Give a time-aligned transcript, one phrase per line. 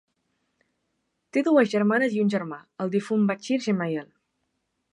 [1.37, 4.09] Té dues germanes i un germà, el difunt Bachir Gemayel.